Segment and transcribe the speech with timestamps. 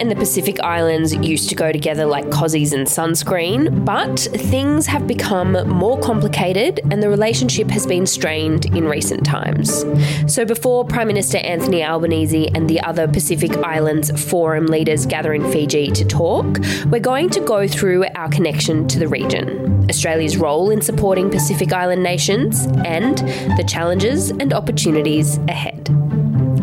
[0.00, 5.06] And the Pacific Islands used to go together like cozies and sunscreen, but things have
[5.06, 9.84] become more complicated and the relationship has been strained in recent times.
[10.26, 15.50] So, before Prime Minister Anthony Albanese and the other Pacific Islands Forum leaders gather in
[15.52, 20.70] Fiji to talk, we're going to go through our connection to the region, Australia's role
[20.70, 23.18] in supporting Pacific Island nations, and
[23.58, 25.90] the challenges and opportunities ahead.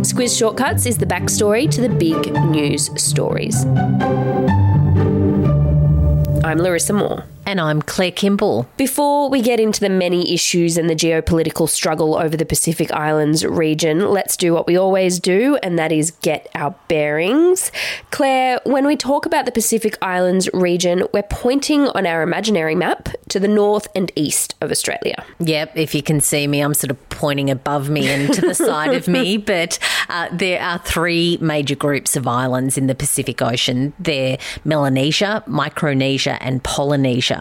[0.07, 3.65] Squiz Shortcuts is the backstory to the big news stories.
[6.45, 7.25] I'm Larissa Moore.
[7.47, 8.67] And I'm Claire Kimball.
[8.75, 13.45] Before we get into the many issues and the geopolitical struggle over the Pacific Islands
[13.45, 17.71] region, let's do what we always do, and that is get our bearings.
[18.11, 23.07] Claire, when we talk about the Pacific Islands region, we're pointing on our imaginary map
[23.29, 25.23] to the north and east of Australia.
[25.39, 28.55] Yep, if you can see me, I'm sort of pointing above me and to the
[28.55, 33.41] side of me, but uh, there are three major groups of islands in the Pacific
[33.41, 33.93] Ocean.
[33.99, 37.36] They're Melanesia, Micronesia, and Polynesia.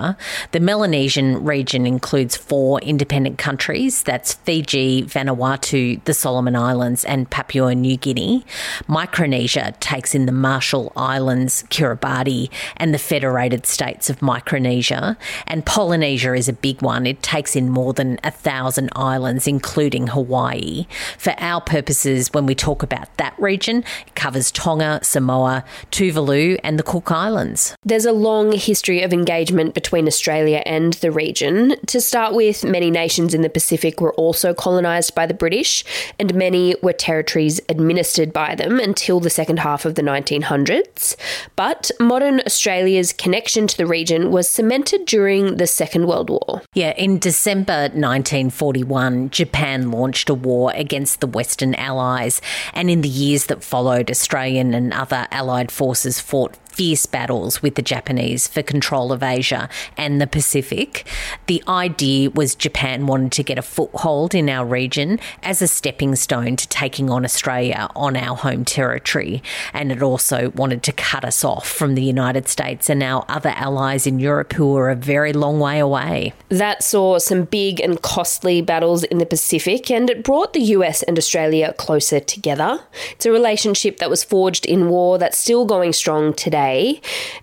[0.52, 7.74] The Melanesian region includes four independent countries that's Fiji, Vanuatu, the Solomon Islands, and Papua
[7.74, 8.44] New Guinea.
[8.86, 15.16] Micronesia takes in the Marshall Islands, Kiribati, and the Federated States of Micronesia.
[15.46, 17.06] And Polynesia is a big one.
[17.06, 20.86] It takes in more than a thousand islands, including Hawaii.
[21.18, 26.78] For our purposes, when we talk about that region, it covers Tonga, Samoa, Tuvalu, and
[26.78, 27.74] the Cook Islands.
[27.84, 31.76] There's a long history of engagement between between Australia and the region.
[31.86, 35.84] To start with, many nations in the Pacific were also colonised by the British,
[36.18, 41.14] and many were territories administered by them until the second half of the 1900s.
[41.54, 46.62] But modern Australia's connection to the region was cemented during the Second World War.
[46.74, 52.40] Yeah, in December 1941, Japan launched a war against the Western Allies,
[52.74, 57.74] and in the years that followed, Australian and other Allied forces fought fierce battles with
[57.74, 59.66] the Japanese for control of Asia
[59.96, 61.06] and the Pacific.
[61.46, 66.14] The idea was Japan wanted to get a foothold in our region as a stepping
[66.16, 69.42] stone to taking on Australia on our home territory.
[69.72, 73.54] And it also wanted to cut us off from the United States and our other
[73.56, 76.34] allies in Europe who were a very long way away.
[76.50, 81.02] That saw some big and costly battles in the Pacific and it brought the US
[81.04, 82.80] and Australia closer together.
[83.12, 86.65] It's a relationship that was forged in war that's still going strong today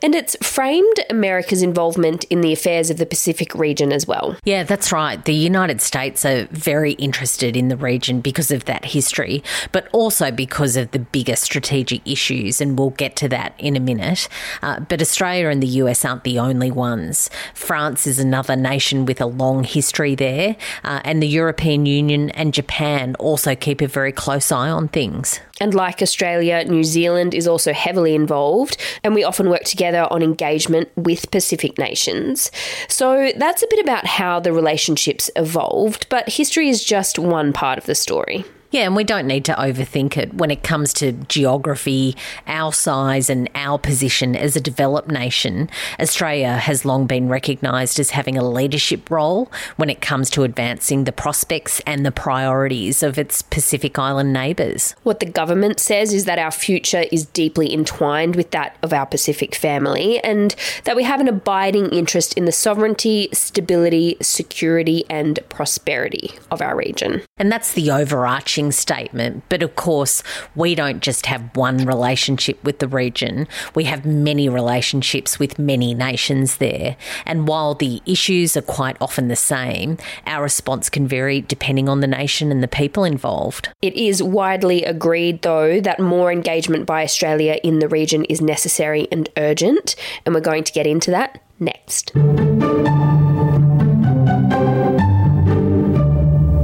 [0.01, 4.35] and it's framed America's involvement in the affairs of the Pacific region as well.
[4.43, 5.23] Yeah, that's right.
[5.23, 10.31] The United States are very interested in the region because of that history, but also
[10.31, 14.27] because of the bigger strategic issues, and we'll get to that in a minute.
[14.61, 17.29] Uh, but Australia and the US aren't the only ones.
[17.53, 22.53] France is another nation with a long history there, uh, and the European Union and
[22.53, 25.39] Japan also keep a very close eye on things.
[25.61, 30.23] And like Australia, New Zealand is also heavily involved, and we often work together on
[30.23, 32.51] engagement with Pacific nations.
[32.87, 37.77] So that's a bit about how the relationships evolved, but history is just one part
[37.77, 38.45] of the story.
[38.73, 42.17] Yeah, and we don't need to overthink it when it comes to geography,
[42.47, 45.69] our size, and our position as a developed nation.
[45.99, 51.03] Australia has long been recognised as having a leadership role when it comes to advancing
[51.03, 54.95] the prospects and the priorities of its Pacific Island neighbours.
[55.03, 59.05] What the government says is that our future is deeply entwined with that of our
[59.05, 65.39] Pacific family and that we have an abiding interest in the sovereignty, stability, security, and
[65.49, 67.21] prosperity of our region.
[67.37, 69.43] And that's the overarching statement.
[69.49, 70.23] But of course,
[70.55, 75.93] we don't just have one relationship with the region, we have many relationships with many
[75.93, 76.95] nations there.
[77.25, 81.99] And while the issues are quite often the same, our response can vary depending on
[81.99, 83.69] the nation and the people involved.
[83.81, 89.07] It is widely agreed, though, that more engagement by Australia in the region is necessary
[89.11, 89.95] and urgent.
[90.25, 92.11] And we're going to get into that next.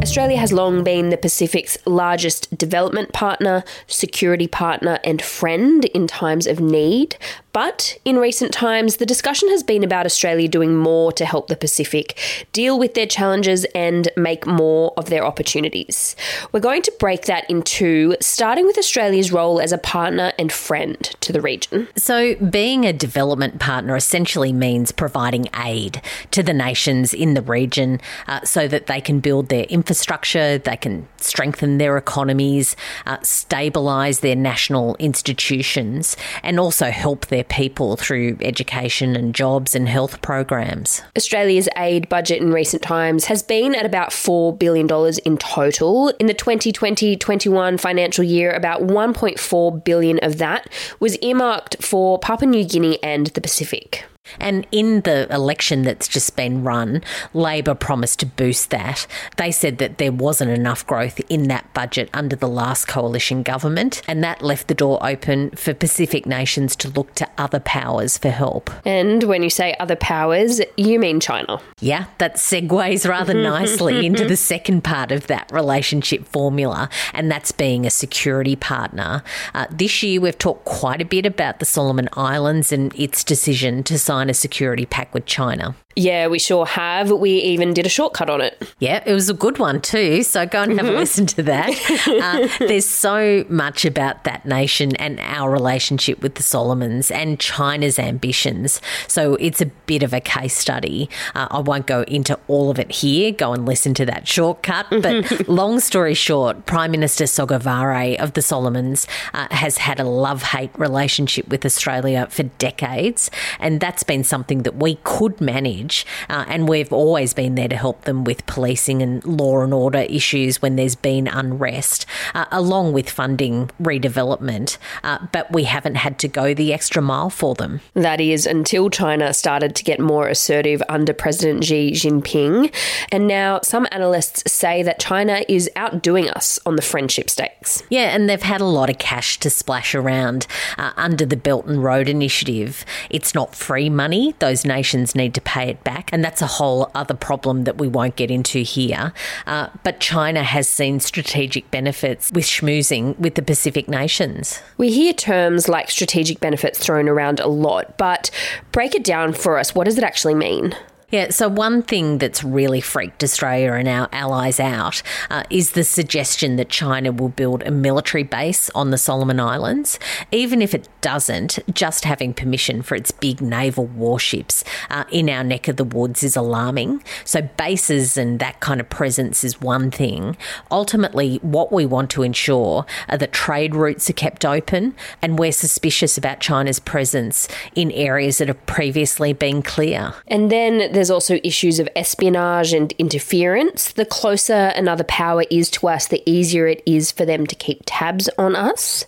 [0.10, 6.48] Australia has long been the Pacific's largest development partner, security partner, and friend in times
[6.48, 7.16] of need.
[7.54, 11.56] But in recent times, the discussion has been about Australia doing more to help the
[11.56, 12.18] Pacific
[12.54, 16.16] deal with their challenges and make more of their opportunities.
[16.52, 20.52] We're going to break that in two, starting with Australia's role as a partner and
[20.52, 21.88] friend to the region.
[21.96, 28.00] So, being a development partner essentially means providing aid to the nations in the region
[28.28, 32.76] uh, so that they can build their infrastructure, they can strengthen their economies,
[33.06, 39.88] uh, stabilise their national institutions, and also help their people through education and jobs and
[39.88, 41.02] health programs.
[41.18, 44.88] Australia's aid budget in recent times has been at about $4 billion
[45.26, 46.10] in total.
[46.20, 50.70] In the 2020 21 financial year, about 1.4 billion of that
[51.00, 54.06] was earmarked for Papua New Guinea and the Pacific.
[54.40, 57.02] And in the election that's just been run,
[57.34, 59.08] Labor promised to boost that.
[59.38, 64.02] They said that there wasn't enough growth in that budget under the last coalition government,
[64.08, 68.30] and that left the door open for Pacific nations to look to other powers for
[68.30, 68.70] help.
[68.86, 71.62] And when you say other powers, you mean China.
[71.80, 77.52] Yeah, that segues rather nicely into the second part of that relationship formula, and that's
[77.52, 79.24] being a security partner.
[79.54, 83.84] Uh, this year, we've talked quite a bit about the Solomon Islands and its decision
[83.84, 85.76] to sign sign a security pact with China.
[85.96, 87.12] Yeah, we sure have.
[87.12, 88.74] We even did a shortcut on it.
[88.80, 90.24] Yeah, it was a good one too.
[90.24, 90.96] So go and have mm-hmm.
[90.96, 91.70] a listen to that.
[92.20, 97.98] Uh, there's so much about that nation and our relationship with the Solomons and China's
[97.98, 98.82] ambitions.
[99.08, 101.10] So it's a bit of a case study.
[101.34, 103.32] Uh, I won't go into all of it here.
[103.32, 104.88] Go and listen to that shortcut.
[104.90, 110.44] But long story short, Prime Minister Sogavare of the Solomons uh, has had a love
[110.44, 113.32] hate relationship with Australia for decades.
[113.60, 117.76] And that's been something that we could manage uh, and we've always been there to
[117.76, 122.92] help them with policing and law and order issues when there's been unrest, uh, along
[122.92, 124.80] with funding redevelopment.
[125.04, 127.82] Uh, but we haven't had to go the extra mile for them.
[127.94, 132.74] That is until China started to get more assertive under President Xi Jinping.
[133.12, 137.84] And now some analysts say that China is outdoing us on the friendship stakes.
[137.90, 140.48] Yeah, and they've had a lot of cash to splash around
[140.80, 142.84] uh, under the Belt and Road Initiative.
[143.12, 143.54] It's not
[143.90, 146.12] money, those nations need to pay it back.
[146.14, 149.14] And that's a whole other problem that we won't get into here.
[149.48, 154.62] Uh, but China has seen strategic benefits with schmoozing with the Pacific nations.
[154.78, 158.32] We hear terms like strategic benefits thrown around a lot, but
[158.72, 159.76] break it down for us.
[159.76, 160.76] What does it actually mean?
[161.12, 165.02] Yeah, so one thing that's really freaked Australia and our allies out
[165.32, 169.98] uh, is the suggestion that China will build a military base on the Solomon Islands.
[170.32, 175.44] Even if it doesn't, just having permission for its big naval warships uh, in our
[175.44, 177.04] neck of the woods is alarming.
[177.26, 180.38] So, bases and that kind of presence is one thing.
[180.70, 185.52] Ultimately, what we want to ensure are that trade routes are kept open, and we're
[185.52, 190.14] suspicious about China's presence in areas that have previously been clear.
[190.28, 193.94] And then there's also issues of espionage and interference.
[193.94, 197.84] The closer another power is to us, the easier it is for them to keep
[197.86, 199.06] tabs on us.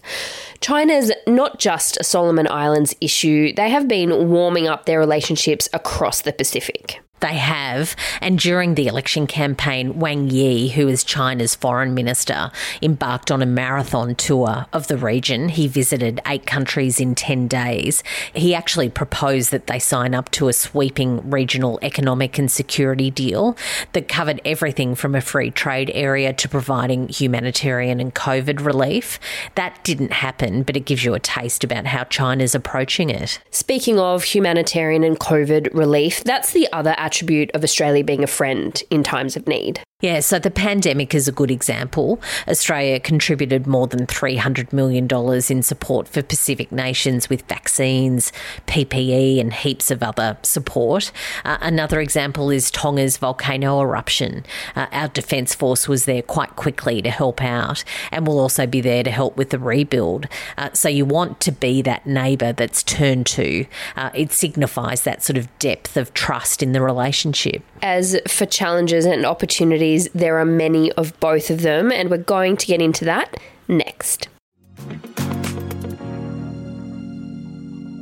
[0.61, 6.21] China's not just a Solomon Islands issue, they have been warming up their relationships across
[6.21, 7.01] the Pacific.
[7.21, 7.95] They have.
[8.19, 12.51] And during the election campaign, Wang Yi, who is China's foreign minister,
[12.81, 15.49] embarked on a marathon tour of the region.
[15.49, 18.03] He visited eight countries in 10 days.
[18.33, 23.55] He actually proposed that they sign up to a sweeping regional economic and security deal
[23.93, 29.19] that covered everything from a free trade area to providing humanitarian and COVID relief.
[29.55, 33.39] That didn't happen, but it gives you a taste about how China's approaching it.
[33.51, 38.81] Speaking of humanitarian and COVID relief, that's the other attribute of Australia being a friend
[38.89, 39.81] in times of need.
[40.01, 42.19] Yeah, so the pandemic is a good example.
[42.47, 45.07] Australia contributed more than $300 million
[45.49, 48.33] in support for Pacific nations with vaccines,
[48.65, 51.11] PPE, and heaps of other support.
[51.45, 54.43] Uh, another example is Tonga's volcano eruption.
[54.75, 58.81] Uh, our Defence Force was there quite quickly to help out and will also be
[58.81, 60.27] there to help with the rebuild.
[60.57, 63.67] Uh, so you want to be that neighbour that's turned to.
[63.95, 67.61] Uh, it signifies that sort of depth of trust in the relationship.
[67.83, 72.57] As for challenges and opportunities, there are many of both of them, and we're going
[72.57, 74.27] to get into that next.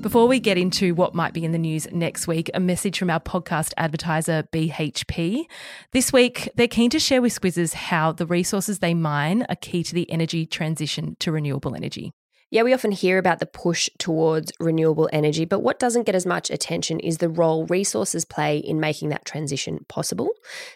[0.02, 3.10] Before we get into what might be in the news next week, a message from
[3.10, 5.44] our podcast advertiser, BHP.
[5.92, 9.84] This week, they're keen to share with Squizzes how the resources they mine are key
[9.84, 12.14] to the energy transition to renewable energy.
[12.52, 16.26] Yeah, we often hear about the push towards renewable energy, but what doesn't get as
[16.26, 20.30] much attention is the role resources play in making that transition possible.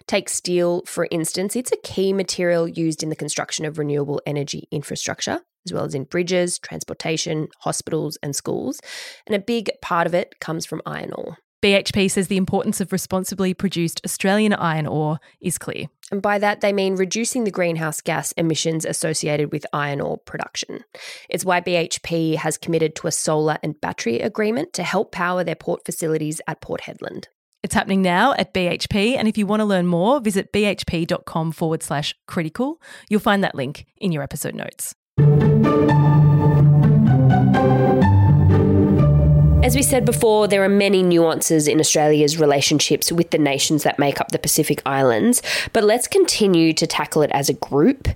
[0.06, 4.68] Take steel, for instance, it's a key material used in the construction of renewable energy
[4.72, 5.42] infrastructure.
[5.66, 8.82] as well as in bridges, transportation, hospitals, and schools.
[9.26, 11.38] And a big part of it comes from iron ore.
[11.64, 15.86] BHP says the importance of responsibly produced Australian iron ore is clear.
[16.12, 20.84] And by that, they mean reducing the greenhouse gas emissions associated with iron ore production.
[21.30, 25.56] It's why BHP has committed to a solar and battery agreement to help power their
[25.56, 27.28] port facilities at Port Hedland.
[27.64, 31.82] It's happening now at BHP, and if you want to learn more, visit bhp.com forward
[31.82, 32.82] slash critical.
[33.10, 34.94] You'll find that link in your episode notes.
[39.64, 43.98] As we said before, there are many nuances in Australia's relationships with the nations that
[43.98, 45.42] make up the Pacific Islands,
[45.72, 48.10] but let's continue to tackle it as a group.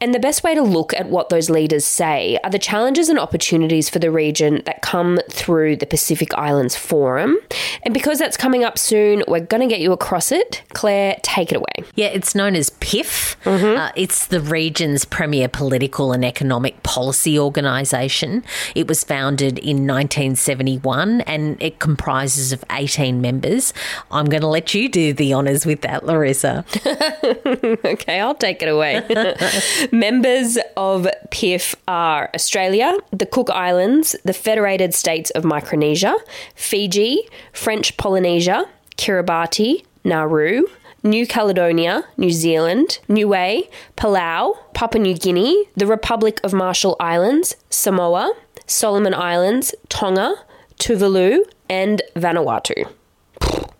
[0.00, 3.18] And the best way to look at what those leaders say are the challenges and
[3.18, 7.36] opportunities for the region that come through the Pacific Islands Forum.
[7.82, 10.62] And because that's coming up soon, we're going to get you across it.
[10.72, 11.86] Claire, take it away.
[11.96, 13.36] Yeah, it's known as PIF.
[13.44, 13.78] Mm-hmm.
[13.78, 18.42] Uh, it's the region's premier political and economic policy organisation.
[18.74, 23.72] It was founded in 1971 one and it comprises of 18 members.
[24.10, 26.64] I'm going to let you do the honours with that, Larissa.
[27.84, 29.02] okay, I'll take it away.
[29.92, 36.16] members of PIF are Australia, the Cook Islands, the Federated States of Micronesia,
[36.54, 40.66] Fiji, French Polynesia, Kiribati, Nauru,
[41.02, 43.64] New Caledonia, New Zealand, Niue,
[43.96, 48.32] Palau, Papua New Guinea, the Republic of Marshall Islands, Samoa,
[48.66, 50.36] Solomon Islands, Tonga,
[50.78, 52.88] Tuvalu, and Vanuatu.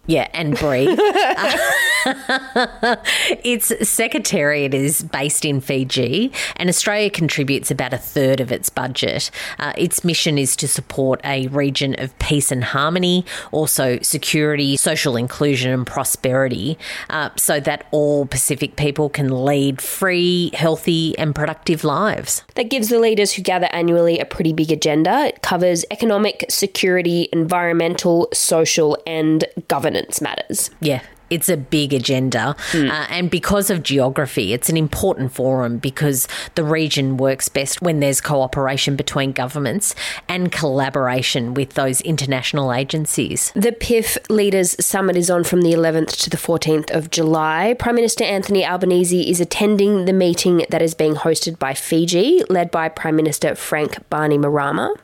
[0.06, 0.98] Yeah, and breathe.
[3.44, 9.30] its secretariat is based in Fiji, and Australia contributes about a third of its budget.
[9.58, 15.16] Uh, its mission is to support a region of peace and harmony, also security, social
[15.16, 16.78] inclusion, and prosperity,
[17.10, 22.42] uh, so that all Pacific people can lead free, healthy, and productive lives.
[22.54, 25.26] That gives the leaders who gather annually a pretty big agenda.
[25.26, 30.70] It covers economic, security, environmental, social, and governance governance matters.
[30.80, 32.56] Yeah, it's a big agenda.
[32.72, 32.90] Mm.
[32.90, 38.00] Uh, and because of geography, it's an important forum because the region works best when
[38.00, 39.94] there's cooperation between governments
[40.28, 43.52] and collaboration with those international agencies.
[43.54, 47.74] The PIF Leaders Summit is on from the 11th to the 14th of July.
[47.78, 52.70] Prime Minister Anthony Albanese is attending the meeting that is being hosted by Fiji, led
[52.70, 54.94] by Prime Minister Frank Bainimarama.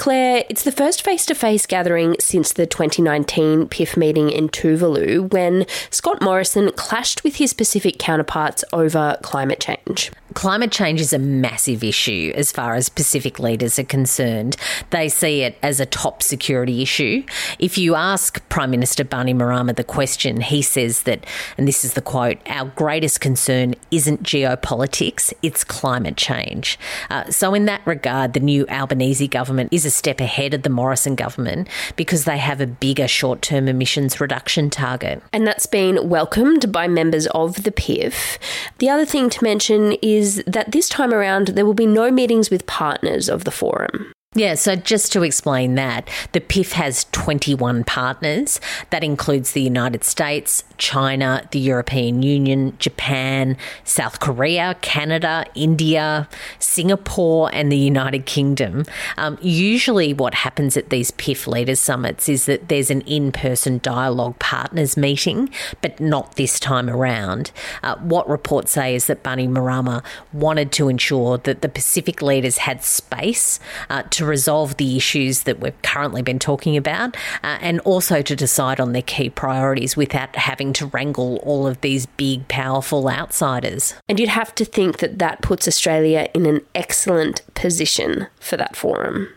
[0.00, 5.30] Claire, it's the first face to face gathering since the 2019 PIF meeting in Tuvalu
[5.30, 10.10] when Scott Morrison clashed with his Pacific counterparts over climate change.
[10.34, 14.56] Climate change is a massive issue as far as Pacific leaders are concerned.
[14.90, 17.24] They see it as a top security issue.
[17.58, 21.26] If you ask Prime Minister Bainimarama the question, he says that,
[21.58, 26.78] and this is the quote, our greatest concern isn't geopolitics, it's climate change.
[27.10, 30.70] Uh, so, in that regard, the new Albanese government is a step ahead of the
[30.70, 35.22] Morrison government because they have a bigger short term emissions reduction target.
[35.32, 38.38] And that's been welcomed by members of the PIF.
[38.78, 42.50] The other thing to mention is that this time around there will be no meetings
[42.50, 44.12] with partners of the forum.
[44.36, 48.60] Yeah, so just to explain that, the PIF has 21 partners.
[48.90, 56.28] That includes the United States, China, the European Union, Japan, South Korea, Canada, India,
[56.60, 58.84] Singapore, and the United Kingdom.
[59.16, 63.80] Um, usually, what happens at these PIF leaders summits is that there's an in person
[63.82, 67.50] dialogue partners meeting, but not this time around.
[67.82, 72.84] Uh, what reports say is that Bainimarama wanted to ensure that the Pacific leaders had
[72.84, 73.58] space
[73.88, 78.20] uh, to to resolve the issues that we've currently been talking about uh, and also
[78.20, 83.08] to decide on their key priorities without having to wrangle all of these big, powerful
[83.08, 83.94] outsiders.
[84.10, 88.76] And you'd have to think that that puts Australia in an excellent position for that
[88.76, 89.28] forum.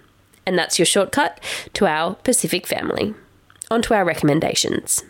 [0.45, 1.39] And that's your shortcut
[1.75, 3.13] to our Pacific family.
[3.71, 5.01] On to our recommendations.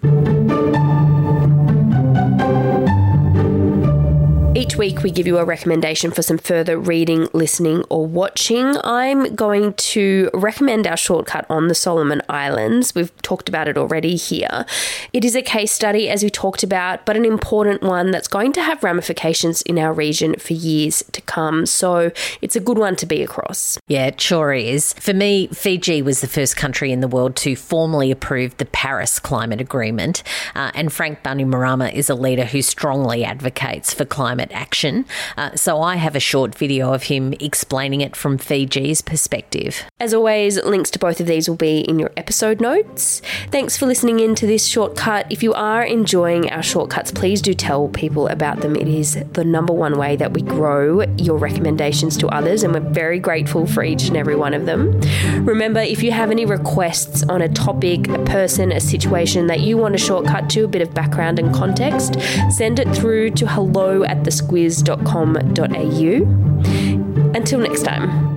[4.63, 8.77] Each week, we give you a recommendation for some further reading, listening, or watching.
[8.85, 12.95] I'm going to recommend our shortcut on the Solomon Islands.
[12.95, 14.65] We've talked about it already here.
[15.11, 18.53] It is a case study, as we talked about, but an important one that's going
[18.53, 21.65] to have ramifications in our region for years to come.
[21.65, 23.77] So it's a good one to be across.
[23.89, 24.93] Yeah, it sure is.
[24.93, 29.19] For me, Fiji was the first country in the world to formally approve the Paris
[29.19, 30.23] Climate Agreement.
[30.55, 35.05] Uh, and Frank Bainimarama is a leader who strongly advocates for climate action.
[35.37, 39.83] Uh, so I have a short video of him explaining it from Fiji's perspective.
[39.99, 43.21] As always, links to both of these will be in your episode notes.
[43.51, 45.25] Thanks for listening in to this shortcut.
[45.29, 48.75] If you are enjoying our shortcuts, please do tell people about them.
[48.75, 52.79] It is the number one way that we grow your recommendations to others, and we're
[52.79, 54.99] very grateful for each and every one of them.
[55.45, 59.77] Remember, if you have any requests on a topic, a person, a situation that you
[59.77, 62.17] want a shortcut to, a bit of background and context,
[62.51, 67.35] send it through to hello at thesquiz.com.au.
[67.35, 68.32] Until next time.